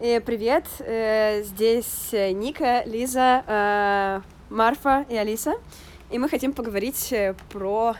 И 0.00 0.22
привет, 0.24 0.64
э, 0.78 1.42
здесь 1.42 2.10
Ника, 2.12 2.84
Лиза, 2.86 3.42
э, 3.44 4.20
Марфа 4.48 5.04
и 5.08 5.16
Алиса. 5.16 5.54
И 6.12 6.18
мы 6.18 6.28
хотим 6.28 6.52
поговорить 6.52 7.12
э, 7.12 7.34
про 7.50 7.96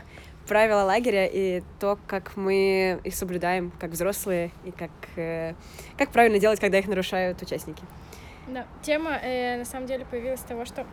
правила 0.47 0.83
лагеря 0.83 1.25
и 1.25 1.61
то, 1.81 1.99
как 2.07 2.37
мы 2.37 3.01
их 3.03 3.13
соблюдаем, 3.13 3.73
как 3.77 3.91
взрослые, 3.91 4.51
и 4.63 4.71
как, 4.71 4.91
как 5.97 6.11
правильно 6.11 6.39
делать, 6.39 6.61
когда 6.61 6.79
их 6.79 6.87
нарушают 6.87 7.41
участники. 7.41 7.83
Да, 8.47 8.65
тема 8.81 9.19
э, 9.21 9.57
на 9.57 9.65
самом 9.65 9.85
деле 9.85 10.05
появилась 10.05 10.39
с 10.39 10.43
того, 10.43 10.63
что 10.63 10.87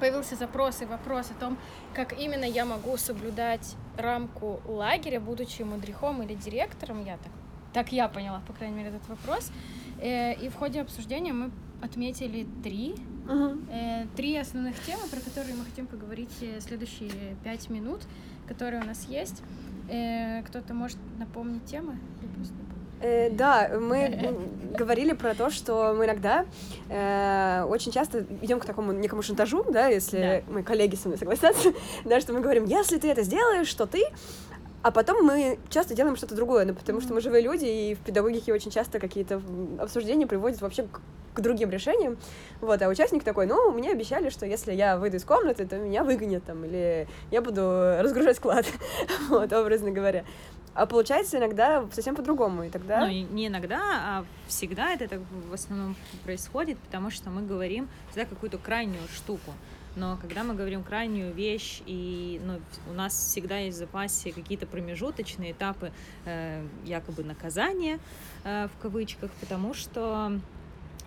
появился 0.00 0.34
запрос 0.34 0.82
и 0.82 0.86
вопрос 0.86 1.30
о 1.30 1.34
том, 1.34 1.56
как 1.94 2.18
именно 2.18 2.44
я 2.44 2.64
могу 2.64 2.96
соблюдать 2.96 3.76
рамку 3.96 4.60
лагеря, 4.66 5.20
будучи 5.20 5.62
мудрехом 5.62 6.24
или 6.24 6.34
директором, 6.34 7.04
я 7.04 7.16
так, 7.16 7.32
так 7.72 7.92
я 7.92 8.08
поняла, 8.08 8.42
по 8.44 8.52
крайней 8.52 8.74
мере, 8.74 8.88
этот 8.88 9.08
вопрос. 9.08 9.50
Э, 9.50 9.85
и 10.02 10.48
в 10.52 10.56
ходе 10.58 10.80
обсуждения 10.80 11.32
мы 11.32 11.50
отметили 11.82 12.46
три, 12.62 12.94
uh-huh. 13.26 14.08
три 14.16 14.36
основных 14.36 14.78
темы, 14.84 15.02
про 15.10 15.20
которые 15.20 15.54
мы 15.54 15.64
хотим 15.64 15.86
поговорить 15.86 16.30
следующие 16.60 17.36
пять 17.44 17.68
минут, 17.70 18.00
которые 18.48 18.82
у 18.82 18.86
нас 18.86 19.06
есть. 19.08 19.42
Кто-то 19.86 20.74
может 20.74 20.98
напомнить 21.18 21.64
темы? 21.66 21.98
Э, 23.00 23.30
да, 23.30 23.70
мы 23.78 24.38
говорили 24.78 25.12
про 25.12 25.34
то, 25.34 25.50
что 25.50 25.94
мы 25.96 26.06
иногда 26.06 26.46
э, 26.88 27.64
очень 27.68 27.92
часто 27.92 28.24
идем 28.40 28.58
к 28.58 28.64
такому 28.64 28.92
некому 28.92 29.22
шантажу, 29.22 29.64
да, 29.70 29.88
если 29.88 30.42
да. 30.46 30.52
мои 30.52 30.62
коллеги 30.62 30.94
со 30.94 31.08
мной 31.08 31.18
согласятся, 31.18 31.72
да, 32.04 32.20
что 32.20 32.32
мы 32.32 32.40
говорим, 32.40 32.64
если 32.64 32.98
ты 32.98 33.08
это 33.10 33.22
сделаешь, 33.22 33.68
что 33.68 33.86
ты 33.86 34.02
а 34.86 34.92
потом 34.92 35.24
мы 35.24 35.58
часто 35.68 35.96
делаем 35.96 36.14
что-то 36.14 36.36
другое, 36.36 36.64
ну, 36.64 36.72
потому 36.72 37.00
что 37.00 37.12
мы 37.12 37.20
живые 37.20 37.42
люди, 37.42 37.64
и 37.64 37.94
в 37.96 37.98
педагогике 37.98 38.52
очень 38.52 38.70
часто 38.70 39.00
какие-то 39.00 39.42
обсуждения 39.80 40.28
приводят 40.28 40.60
вообще 40.60 40.84
к, 40.84 41.00
к 41.34 41.40
другим 41.40 41.70
решениям. 41.70 42.16
Вот, 42.60 42.80
а 42.80 42.88
участник 42.88 43.24
такой, 43.24 43.46
ну, 43.46 43.72
мне 43.72 43.90
обещали, 43.90 44.28
что 44.28 44.46
если 44.46 44.72
я 44.72 44.96
выйду 44.96 45.16
из 45.16 45.24
комнаты, 45.24 45.66
то 45.66 45.76
меня 45.76 46.04
выгонят 46.04 46.44
там, 46.44 46.64
или 46.64 47.08
я 47.32 47.42
буду 47.42 47.96
разгружать 47.98 48.36
склад, 48.36 48.64
вот, 49.28 49.52
образно 49.52 49.90
говоря. 49.90 50.24
А 50.72 50.86
получается 50.86 51.38
иногда 51.38 51.84
совсем 51.90 52.14
по-другому, 52.14 52.62
и 52.62 52.70
тогда... 52.70 53.00
Ну, 53.00 53.08
не 53.08 53.48
иногда, 53.48 53.80
а 53.82 54.24
всегда 54.46 54.92
это 54.92 55.08
так 55.08 55.20
в 55.50 55.52
основном 55.52 55.96
происходит, 56.22 56.78
потому 56.78 57.10
что 57.10 57.30
мы 57.30 57.42
говорим 57.42 57.88
всегда 58.10 58.24
какую-то 58.24 58.58
крайнюю 58.58 59.02
штуку 59.12 59.50
но 59.96 60.18
когда 60.20 60.44
мы 60.44 60.54
говорим 60.54 60.84
крайнюю 60.84 61.32
вещь, 61.32 61.82
и 61.86 62.40
ну, 62.44 62.60
у 62.88 62.92
нас 62.92 63.14
всегда 63.14 63.58
есть 63.58 63.76
в 63.76 63.80
запасе 63.80 64.30
какие-то 64.30 64.66
промежуточные 64.66 65.52
этапы 65.52 65.92
э, 66.26 66.64
якобы 66.84 67.24
наказания, 67.24 67.98
э, 68.44 68.68
в 68.68 68.82
кавычках, 68.82 69.30
потому 69.40 69.74
что 69.74 70.38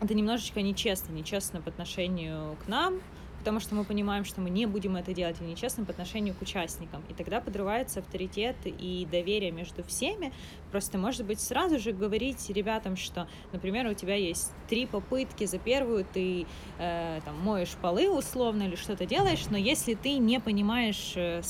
это 0.01 0.13
немножечко 0.13 0.61
нечестно, 0.61 1.13
нечестно 1.13 1.61
по 1.61 1.69
отношению 1.69 2.57
к 2.65 2.67
нам, 2.67 2.99
потому 3.39 3.59
что 3.59 3.73
мы 3.73 3.83
понимаем, 3.83 4.25
что 4.25 4.41
мы 4.41 4.49
не 4.49 4.65
будем 4.65 4.95
это 4.95 5.13
делать 5.13 5.37
и 5.41 5.43
нечестным 5.43 5.85
по 5.85 5.91
отношению 5.91 6.35
к 6.35 6.41
участникам. 6.41 7.03
И 7.09 7.13
тогда 7.13 7.41
подрывается 7.41 7.99
авторитет 7.99 8.55
и 8.65 9.07
доверие 9.11 9.51
между 9.51 9.83
всеми. 9.83 10.31
Просто, 10.71 10.97
может 10.97 11.25
быть, 11.25 11.39
сразу 11.39 11.79
же 11.79 11.91
говорить 11.91 12.49
ребятам, 12.49 12.95
что, 12.95 13.27
например, 13.51 13.87
у 13.87 13.93
тебя 13.93 14.15
есть 14.15 14.51
три 14.67 14.85
попытки, 14.85 15.45
за 15.45 15.57
первую 15.57 16.05
ты 16.05 16.45
э, 16.77 17.21
там, 17.25 17.39
моешь 17.41 17.75
полы 17.81 18.09
условно 18.09 18.63
или 18.63 18.75
что-то 18.75 19.05
делаешь, 19.05 19.45
но 19.49 19.57
если 19.57 19.95
ты 19.95 20.17
не 20.17 20.39
понимаешь 20.39 21.13
э, 21.15 21.41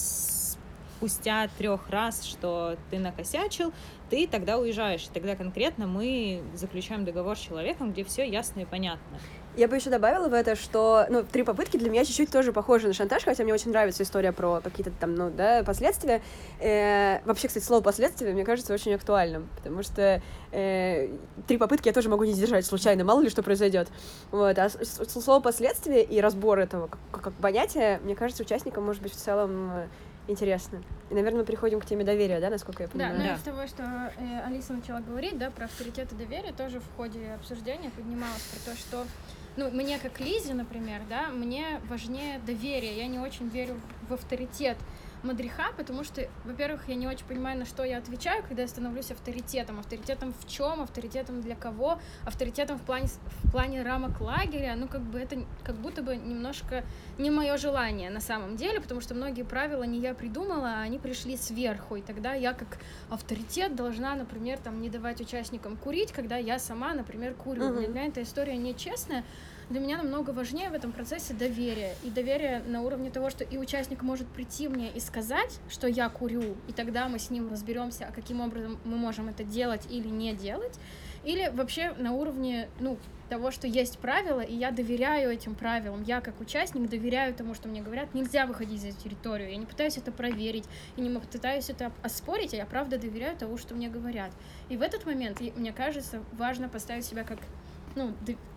спустя 1.00 1.48
трех 1.58 1.90
раз, 1.90 2.24
что 2.26 2.78
ты 2.90 3.00
накосячил, 3.00 3.74
ты 4.10 4.28
тогда 4.28 4.58
уезжаешь. 4.58 5.06
И 5.06 5.10
тогда 5.14 5.36
конкретно 5.36 5.88
мы 5.88 6.44
заключаем 6.54 7.06
договор 7.06 7.38
с 7.38 7.40
человеком, 7.40 7.92
где 7.94 8.04
все 8.04 8.30
ясно 8.30 8.62
и 8.62 8.66
понятно. 8.66 9.20
Я 9.60 9.68
бы 9.68 9.76
еще 9.76 9.90
добавила 9.90 10.30
в 10.30 10.34
это, 10.34 10.56
что, 10.56 11.06
ну, 11.10 11.22
три 11.22 11.44
попытки 11.44 11.76
для 11.76 11.90
меня 11.90 12.06
чуть-чуть 12.06 12.32
тоже 12.32 12.54
похожи 12.54 12.88
на 12.88 12.94
шантаж, 12.94 13.26
хотя 13.26 13.44
мне 13.44 13.54
очень 13.54 13.72
нравится 13.72 14.04
история 14.04 14.32
про 14.32 14.62
какие-то 14.62 14.90
там, 14.98 15.16
ну, 15.16 15.30
да, 15.30 15.64
последствия. 15.66 16.22
Э, 16.62 17.20
вообще, 17.26 17.50
кстати, 17.50 17.66
слово 17.66 17.82
последствия 17.82 18.32
мне 18.32 18.46
кажется 18.46 18.74
очень 18.74 18.94
актуальным, 18.94 19.50
потому 19.58 19.84
что 19.84 20.22
э, 20.54 21.10
три 21.46 21.58
попытки 21.58 21.90
я 21.90 21.94
тоже 21.94 22.08
могу 22.08 22.24
не 22.24 22.32
сдержать 22.32 22.66
случайно, 22.66 23.04
мало 23.04 23.20
ли 23.20 23.30
что 23.30 23.44
произойдет. 23.44 23.90
Вот, 24.32 24.58
а 24.58 24.70
слово 24.70 25.42
последствия 25.42 26.04
и 26.04 26.22
разбор 26.22 26.60
этого 26.60 26.88
как, 27.12 27.22
как 27.22 27.34
понятия, 27.34 28.00
мне 28.06 28.16
кажется, 28.16 28.44
участникам 28.44 28.86
может 28.86 29.02
быть 29.02 29.12
в 29.12 29.18
целом 29.18 29.90
интересно. 30.30 30.82
И, 31.10 31.14
наверное, 31.14 31.40
мы 31.40 31.46
переходим 31.46 31.82
к 31.82 31.86
теме 31.86 32.06
доверия, 32.06 32.40
да, 32.40 32.50
насколько 32.50 32.84
я 32.84 32.90
понимаю? 32.90 33.18
Да, 33.18 33.24
ну 33.24 33.30
да. 33.30 33.36
из 33.36 33.42
того, 33.42 33.68
что 33.68 33.84
э, 34.18 34.42
Алиса 34.46 34.74
начала 34.74 35.02
говорить, 35.02 35.38
да, 35.38 35.52
про 35.52 35.66
авторитет 35.66 36.12
и 36.14 36.16
доверие, 36.16 36.54
тоже 36.54 36.80
в 36.80 36.96
ходе 36.96 37.34
обсуждения 37.34 37.90
поднималось 37.90 38.42
про 38.44 38.72
то, 38.72 38.78
что 38.78 39.06
ну, 39.58 39.70
мне 39.72 40.00
как 40.00 40.20
Лизе, 40.20 40.54
например, 40.54 41.02
да, 41.10 41.28
мне 41.30 41.82
важнее 41.90 42.40
доверие. 42.46 42.98
Я 42.98 43.08
не 43.08 43.20
очень 43.20 43.50
верю 43.50 43.80
в 44.08 44.14
авторитет 44.14 44.78
мадриха, 45.24 45.72
потому 45.78 46.04
что, 46.04 46.28
во-первых, 46.46 46.88
я 46.88 46.96
не 46.96 47.08
очень 47.08 47.26
понимаю, 47.26 47.58
на 47.60 47.66
что 47.66 47.84
я 47.84 47.98
отвечаю, 47.98 48.44
когда 48.44 48.62
я 48.64 48.68
становлюсь 48.68 49.12
авторитетом. 49.12 49.80
Авторитетом 49.80 50.34
в 50.34 50.48
чем? 50.48 50.82
Авторитетом 50.82 51.42
для 51.42 51.56
кого? 51.56 52.00
Авторитетом 52.26 52.78
в 52.78 52.82
плане, 52.82 53.08
в 53.44 53.52
плане 53.52 53.84
рамок 53.84 54.22
лагеря. 54.22 54.76
Ну, 54.76 54.88
как 54.88 55.02
бы 55.02 55.20
это 55.20 55.44
как 55.64 55.76
будто 55.76 56.02
бы 56.02 56.16
немножко 56.16 56.84
не 57.18 57.32
мое 57.32 57.58
желание 57.58 58.10
на 58.10 58.22
самом 58.22 58.56
деле, 58.56 58.80
потому 58.80 59.02
что 59.02 59.14
многие 59.16 59.44
правила 59.44 59.84
не 59.84 60.00
я 60.00 60.14
придумала, 60.14 60.70
а 60.76 60.82
они 60.82 61.00
пришли 61.00 61.38
сверху. 61.38 61.96
И 61.96 62.02
тогда 62.02 62.34
я 62.34 62.54
как 62.54 62.80
авторитет 63.10 63.76
должна, 63.76 64.16
например, 64.16 64.58
там 64.60 64.82
не 64.82 64.90
давать 64.90 65.22
участникам 65.22 65.78
курить, 65.78 66.12
когда 66.12 66.38
я 66.38 66.60
сама, 66.60 66.94
например, 66.94 67.34
курю. 67.34 67.64
Uh-huh. 67.64 67.78
Для 67.80 67.88
меня 67.88 68.06
эта 68.08 68.22
история 68.22 68.58
нечестная 68.58 69.24
для 69.70 69.80
меня 69.80 69.98
намного 69.98 70.32
важнее 70.32 70.70
в 70.70 70.74
этом 70.74 70.92
процессе 70.92 71.34
доверие. 71.34 71.94
И 72.04 72.10
доверие 72.10 72.62
на 72.68 72.82
уровне 72.82 73.12
того, 73.12 73.30
что 73.30 73.44
и 73.44 73.58
участник 73.58 74.02
может 74.02 74.28
прийти 74.28 74.68
мне 74.68 74.90
и 74.90 75.00
сказать, 75.00 75.60
что 75.70 75.88
я 75.88 76.10
курю, 76.10 76.56
и 76.68 76.74
тогда 76.74 77.08
мы 77.08 77.20
с 77.20 77.30
ним 77.30 77.50
разберемся, 77.52 78.08
а 78.10 78.12
каким 78.12 78.42
образом 78.42 78.80
мы 78.84 78.98
можем 78.98 79.30
это 79.30 79.44
делать 79.44 79.86
или 79.90 80.08
не 80.08 80.34
делать. 80.34 80.80
Или 81.24 81.52
вообще 81.54 81.92
на 81.98 82.14
уровне, 82.14 82.70
ну, 82.80 82.98
того, 83.30 83.52
что 83.52 83.68
есть 83.68 84.00
правила, 84.00 84.42
и 84.42 84.56
я 84.56 84.72
доверяю 84.72 85.30
этим 85.30 85.54
правилам. 85.54 86.02
Я, 86.04 86.20
как 86.22 86.40
участник, 86.42 86.90
доверяю 86.90 87.34
тому, 87.36 87.54
что 87.54 87.68
мне 87.68 87.82
говорят, 87.82 88.16
нельзя 88.16 88.48
выходить 88.48 88.82
за 88.82 88.92
территорию. 88.92 89.52
Я 89.52 89.58
не 89.58 89.66
пытаюсь 89.66 89.98
это 89.98 90.12
проверить, 90.12 90.66
и 90.96 91.02
не 91.02 91.20
пытаюсь 91.20 91.70
это 91.70 91.92
оспорить, 92.02 92.54
а 92.54 92.58
я 92.58 92.66
правда 92.66 92.98
доверяю 92.98 93.38
тому, 93.38 93.58
что 93.58 93.76
мне 93.76 93.90
говорят. 93.90 94.32
И 94.70 94.78
в 94.78 94.82
этот 94.82 95.06
момент, 95.06 95.40
мне 95.40 95.72
кажется, 95.72 96.24
важно 96.32 96.70
поставить 96.70 97.06
себя 97.06 97.24
как, 97.24 97.40
ну, 97.96 98.14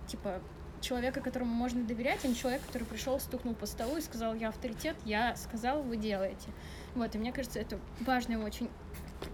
типа, 0.06 0.40
человека, 0.82 1.20
которому 1.20 1.52
можно 1.52 1.82
доверять, 1.84 2.24
а 2.24 2.28
не 2.28 2.34
человек, 2.34 2.62
который 2.66 2.84
пришел, 2.84 3.18
стукнул 3.20 3.54
по 3.54 3.66
столу 3.66 3.96
и 3.96 4.00
сказал, 4.02 4.34
я 4.34 4.48
авторитет, 4.48 4.96
я 5.04 5.34
сказал, 5.36 5.82
вы 5.82 5.96
делаете. 5.96 6.48
Вот, 6.94 7.14
и 7.14 7.18
мне 7.18 7.32
кажется, 7.32 7.58
это 7.58 7.78
важная 8.00 8.38
очень 8.38 8.68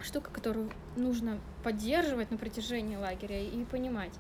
штука, 0.03 0.31
которую 0.31 0.71
нужно 0.97 1.39
поддерживать 1.65 2.31
на 2.31 2.37
протяжении 2.37 2.97
лагеря 2.97 3.41
и 3.41 3.65
понимать. 3.65 4.13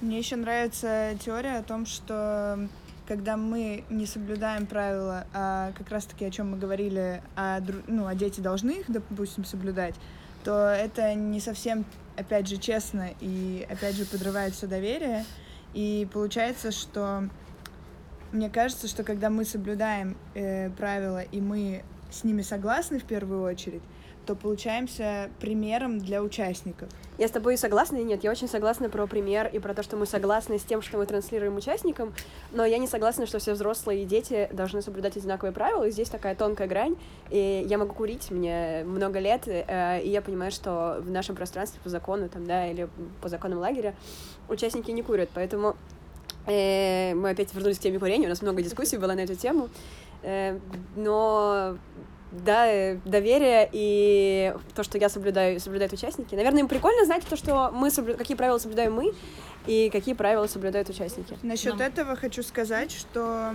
Мне 0.00 0.18
еще 0.18 0.36
нравится 0.36 1.16
теория 1.24 1.58
о 1.58 1.62
том, 1.62 1.86
что 1.86 2.68
когда 3.06 3.36
мы 3.36 3.84
не 3.90 4.06
соблюдаем 4.06 4.66
правила, 4.66 5.26
а 5.34 5.72
как 5.76 5.90
раз-таки 5.90 6.24
о 6.24 6.30
чем 6.30 6.52
мы 6.52 6.58
говорили, 6.58 7.22
а, 7.36 7.60
ну, 7.86 8.06
а 8.06 8.14
дети 8.14 8.40
должны 8.40 8.80
их, 8.80 8.90
допустим, 8.90 9.44
соблюдать, 9.44 9.94
то 10.44 10.68
это 10.68 11.14
не 11.14 11.40
совсем, 11.40 11.84
опять 12.16 12.48
же, 12.48 12.56
честно 12.56 13.10
и, 13.20 13.66
опять 13.70 13.96
же, 13.96 14.04
подрывает 14.06 14.54
все 14.54 14.66
доверие. 14.66 15.24
И 15.74 16.06
получается, 16.12 16.70
что 16.70 17.28
мне 18.32 18.48
кажется, 18.50 18.88
что 18.88 19.04
когда 19.04 19.30
мы 19.30 19.44
соблюдаем 19.44 20.16
э, 20.34 20.70
правила 20.70 21.22
и 21.22 21.40
мы 21.40 21.84
с 22.12 22.24
ними 22.24 22.42
согласны 22.42 22.98
в 22.98 23.04
первую 23.04 23.42
очередь, 23.42 23.82
то 24.26 24.34
получаемся 24.34 25.30
примером 25.40 25.98
для 25.98 26.22
участников. 26.22 26.88
Я 27.18 27.28
с 27.28 27.30
тобой 27.30 27.56
согласна 27.56 27.96
и 27.96 28.04
нет. 28.04 28.22
Я 28.24 28.30
очень 28.30 28.48
согласна 28.48 28.88
про 28.88 29.06
пример 29.06 29.48
и 29.52 29.58
про 29.58 29.74
то, 29.74 29.82
что 29.82 29.96
мы 29.96 30.06
согласны 30.06 30.58
с 30.58 30.62
тем, 30.62 30.80
что 30.80 30.98
мы 30.98 31.06
транслируем 31.06 31.56
участникам, 31.56 32.14
но 32.52 32.64
я 32.64 32.78
не 32.78 32.86
согласна, 32.86 33.26
что 33.26 33.38
все 33.38 33.52
взрослые 33.52 34.02
и 34.02 34.06
дети 34.06 34.48
должны 34.52 34.80
соблюдать 34.80 35.16
одинаковые 35.16 35.52
правила. 35.52 35.84
И 35.84 35.90
здесь 35.90 36.08
такая 36.08 36.34
тонкая 36.34 36.68
грань. 36.68 36.96
И 37.30 37.64
я 37.66 37.78
могу 37.78 37.94
курить, 37.94 38.30
мне 38.30 38.84
много 38.84 39.18
лет, 39.18 39.42
э, 39.46 40.00
и 40.02 40.08
я 40.08 40.22
понимаю, 40.22 40.52
что 40.52 40.98
в 41.00 41.10
нашем 41.10 41.34
пространстве 41.34 41.80
по 41.82 41.90
закону 41.90 42.28
там, 42.28 42.46
да, 42.46 42.70
или 42.70 42.88
по 43.20 43.28
законам 43.28 43.58
лагеря 43.58 43.94
участники 44.48 44.90
не 44.90 45.02
курят. 45.02 45.30
Поэтому 45.34 45.76
мы 46.46 47.30
опять 47.30 47.54
вернулись 47.54 47.78
к 47.78 47.80
теме 47.82 47.98
курения. 47.98 48.26
У 48.26 48.30
нас 48.30 48.42
много 48.42 48.62
дискуссий 48.62 48.96
было 48.96 49.12
на 49.12 49.20
эту 49.20 49.34
тему. 49.34 49.68
Э, 50.22 50.58
но 50.96 51.76
да, 52.30 52.66
э, 52.66 52.98
доверие 53.04 53.68
и 53.72 54.54
то, 54.74 54.82
что 54.82 54.98
я 54.98 55.08
соблюдаю, 55.08 55.60
соблюдают 55.60 55.92
участники. 55.92 56.34
Наверное, 56.34 56.60
им 56.60 56.68
прикольно 56.68 57.04
знать 57.04 57.24
то, 57.26 57.36
что 57.36 57.70
мы 57.72 57.90
соблю... 57.90 58.16
какие 58.16 58.36
правила 58.36 58.58
соблюдаем 58.58 58.94
мы 58.94 59.12
и 59.66 59.90
какие 59.90 60.14
правила 60.14 60.46
соблюдают 60.46 60.88
участники. 60.88 61.36
Насчет 61.42 61.76
Но. 61.76 61.84
этого 61.84 62.16
хочу 62.16 62.42
сказать, 62.42 62.90
что 62.92 63.52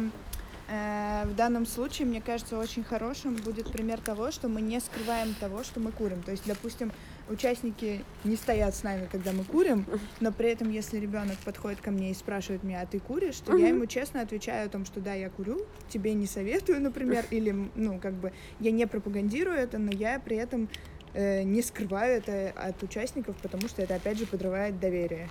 э, 0.67 1.23
в 1.25 1.35
данном 1.35 1.65
случае, 1.65 2.07
мне 2.07 2.21
кажется, 2.21 2.57
очень 2.57 2.83
хорошим 2.83 3.35
будет 3.35 3.71
пример 3.71 3.99
того, 3.99 4.31
что 4.31 4.47
мы 4.47 4.61
не 4.61 4.79
скрываем 4.79 5.33
того, 5.39 5.63
что 5.63 5.79
мы 5.79 5.91
курим. 5.91 6.21
То 6.21 6.31
есть, 6.31 6.43
допустим, 6.45 6.91
участники 7.29 8.03
не 8.23 8.35
стоят 8.35 8.75
с 8.75 8.83
нами, 8.83 9.07
когда 9.11 9.31
мы 9.31 9.43
курим, 9.43 9.85
но 10.19 10.31
при 10.31 10.49
этом, 10.49 10.69
если 10.69 10.97
ребенок 10.97 11.37
подходит 11.39 11.81
ко 11.81 11.91
мне 11.91 12.11
и 12.11 12.13
спрашивает 12.13 12.63
меня, 12.63 12.81
а 12.81 12.85
ты 12.85 12.99
куришь, 12.99 13.39
то 13.39 13.55
я 13.55 13.69
ему 13.69 13.85
честно 13.85 14.21
отвечаю 14.21 14.67
о 14.67 14.69
том, 14.69 14.85
что 14.85 14.99
да, 14.99 15.13
я 15.13 15.29
курю, 15.29 15.65
тебе 15.89 16.13
не 16.13 16.25
советую, 16.25 16.81
например, 16.81 17.25
или, 17.31 17.69
ну, 17.75 17.99
как 17.99 18.13
бы, 18.13 18.33
я 18.59 18.71
не 18.71 18.85
пропагандирую 18.87 19.57
это, 19.57 19.77
но 19.77 19.91
я 19.91 20.19
при 20.19 20.37
этом 20.37 20.69
э, 21.13 21.43
не 21.43 21.61
скрываю 21.61 22.17
это 22.17 22.51
от 22.55 22.81
участников, 22.83 23.35
потому 23.37 23.67
что 23.67 23.81
это, 23.81 23.95
опять 23.95 24.17
же, 24.17 24.25
подрывает 24.25 24.79
доверие. 24.79 25.29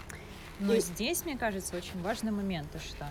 Но 0.59 0.75
и... 0.75 0.81
здесь, 0.81 1.25
мне 1.25 1.37
кажется, 1.37 1.77
очень 1.77 2.01
важный 2.03 2.33
момент, 2.33 2.69
что 2.81 3.07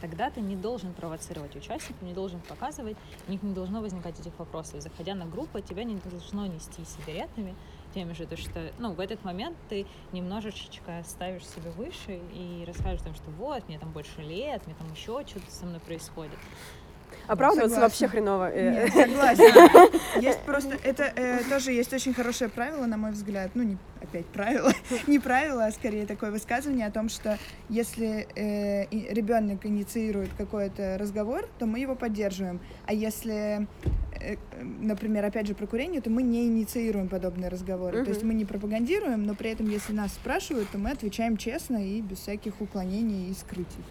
тогда 0.00 0.30
ты 0.30 0.40
не 0.40 0.54
должен 0.54 0.92
провоцировать 0.92 1.56
участников, 1.56 2.00
не 2.02 2.14
должен 2.14 2.40
показывать, 2.40 2.96
у 3.26 3.30
них 3.32 3.42
не 3.42 3.52
должно 3.52 3.80
возникать 3.80 4.18
этих 4.20 4.38
вопросов. 4.38 4.80
Заходя 4.80 5.14
на 5.14 5.26
группу, 5.26 5.60
тебя 5.60 5.84
не 5.84 5.96
должно 5.96 6.46
нести 6.46 6.84
сигаретами, 6.84 7.56
теми 7.88 8.12
же, 8.12 8.26
то 8.26 8.36
что, 8.36 8.72
ну, 8.78 8.92
в 8.92 9.00
этот 9.00 9.24
момент 9.24 9.56
ты 9.68 9.86
немножечко 10.12 11.02
ставишь 11.06 11.46
себя 11.46 11.70
выше 11.76 12.20
и 12.32 12.64
расскажешь 12.66 13.02
там, 13.02 13.14
что 13.14 13.30
вот, 13.32 13.66
мне 13.68 13.78
там 13.78 13.90
больше 13.92 14.20
лет, 14.22 14.66
мне 14.66 14.74
там 14.74 14.90
еще 14.92 15.24
что-то 15.26 15.50
со 15.50 15.66
мной 15.66 15.80
происходит. 15.80 16.38
Оправдываться 17.26 17.80
вообще 17.80 18.08
хреново. 18.08 18.50
Э. 18.50 18.70
Нет, 18.70 18.92
согласна. 18.92 19.44
Есть 20.20 20.40
просто, 20.40 20.76
это 20.82 21.12
э, 21.14 21.42
тоже 21.48 21.72
есть 21.72 21.92
очень 21.92 22.14
хорошее 22.14 22.50
правило, 22.50 22.86
на 22.86 22.96
мой 22.96 23.12
взгляд, 23.12 23.50
ну, 23.54 23.62
не 23.62 23.78
опять 24.00 24.26
правило, 24.26 24.72
не 25.06 25.18
правило, 25.18 25.66
а 25.66 25.70
скорее 25.70 26.06
такое 26.06 26.30
высказывание 26.30 26.86
о 26.86 26.90
том, 26.90 27.08
что 27.08 27.38
если 27.68 28.26
э, 28.34 28.88
ребенок 29.12 29.64
инициирует 29.66 30.30
какой-то 30.36 30.96
разговор, 30.98 31.48
то 31.58 31.66
мы 31.66 31.80
его 31.80 31.94
поддерживаем. 31.94 32.60
А 32.86 32.92
если, 32.92 33.66
например, 34.80 35.24
опять 35.24 35.46
же 35.46 35.54
про 35.54 35.66
курение, 35.66 36.00
то 36.00 36.10
мы 36.10 36.22
не 36.22 36.46
инициируем 36.46 37.08
подобные 37.08 37.48
разговоры. 37.48 38.04
То 38.04 38.10
есть 38.10 38.22
мы 38.22 38.34
не 38.34 38.44
пропагандируем, 38.44 39.24
но 39.24 39.34
при 39.34 39.50
этом, 39.50 39.68
если 39.68 39.92
нас 39.92 40.12
спрашивают, 40.12 40.68
то 40.70 40.78
мы 40.78 40.90
отвечаем 40.90 41.36
честно 41.36 41.84
и 41.84 42.00
без 42.00 42.18
всяких 42.18 42.60
уклонений 42.60 43.30
и 43.30 43.34
скрытий. 43.34 43.84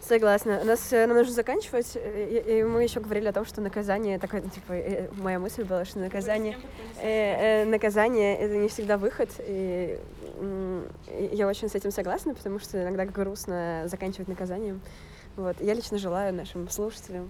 Согласна. 0.00 0.58
У 0.60 0.64
нас 0.64 0.92
э, 0.92 1.06
нам 1.06 1.16
нужно 1.16 1.32
заканчивать, 1.32 1.92
э, 1.94 2.42
и, 2.46 2.58
и 2.58 2.62
мы 2.64 2.82
еще 2.82 2.98
говорили 2.98 3.28
о 3.28 3.32
том, 3.32 3.44
что 3.44 3.60
наказание 3.60 4.18
такое, 4.18 4.40
типа, 4.40 4.72
э, 4.72 5.08
моя 5.18 5.38
мысль 5.38 5.62
была, 5.62 5.84
что 5.84 6.00
наказание, 6.00 6.56
э, 7.00 7.62
э, 7.62 7.64
наказание 7.64 8.36
это 8.36 8.56
не 8.56 8.66
всегда 8.68 8.98
выход, 8.98 9.30
и, 9.38 9.98
и 10.40 11.30
я 11.32 11.46
очень 11.46 11.68
с 11.68 11.76
этим 11.76 11.92
согласна, 11.92 12.34
потому 12.34 12.58
что 12.58 12.82
иногда 12.82 13.04
грустно 13.04 13.84
заканчивать 13.86 14.26
наказанием. 14.26 14.80
Вот. 15.36 15.60
Я 15.60 15.74
лично 15.74 15.96
желаю 15.98 16.34
нашим 16.34 16.68
слушателям 16.68 17.24
э, 17.24 17.28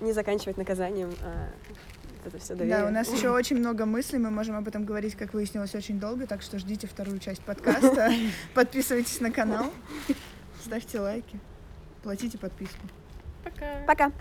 не 0.00 0.12
заканчивать 0.12 0.56
наказанием, 0.56 1.12
а 1.22 1.48
это 2.24 2.38
все 2.38 2.54
доверие. 2.54 2.82
Да, 2.82 2.86
у 2.86 2.90
нас 2.90 3.12
еще 3.12 3.30
очень 3.30 3.56
много 3.56 3.86
мыслей, 3.86 4.18
мы 4.18 4.30
можем 4.30 4.56
об 4.56 4.68
этом 4.68 4.84
говорить, 4.84 5.14
как 5.14 5.34
выяснилось, 5.34 5.74
очень 5.74 5.98
долго, 6.00 6.26
так 6.26 6.42
что 6.42 6.58
ждите 6.58 6.86
вторую 6.86 7.18
часть 7.18 7.42
подкаста, 7.42 8.12
подписывайтесь 8.54 9.20
на 9.20 9.30
канал, 9.30 9.72
ставьте 10.62 11.00
лайки. 11.00 11.38
Платите 12.02 12.38
подписку. 12.38 12.86
Пока. 13.44 13.82
Пока. 13.86 14.12